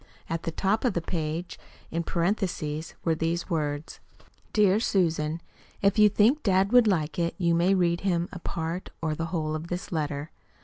[0.31, 1.59] At the top of the page
[1.91, 3.99] in parentheses were these words:
[4.51, 5.41] DEAR SUSAN:
[5.83, 9.25] If you think dad would like it you may read him a part or the
[9.27, 10.31] whole of this letter.